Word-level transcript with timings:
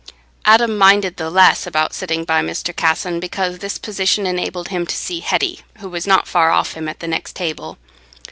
Adam 0.45 0.79
minded 0.79 1.17
the 1.17 1.29
less 1.29 1.67
about 1.67 1.93
sitting 1.93 2.23
by 2.25 2.41
Mr. 2.41 2.75
Casson, 2.75 3.19
because 3.19 3.59
this 3.59 3.77
position 3.77 4.25
enabled 4.25 4.69
him 4.69 4.83
to 4.87 4.95
see 4.95 5.19
Hetty, 5.19 5.59
who 5.77 5.87
was 5.89 6.07
not 6.07 6.27
far 6.27 6.49
off 6.49 6.73
him 6.73 6.87
at 6.89 7.01
the 7.01 7.07
next 7.07 7.35
table. 7.35 7.77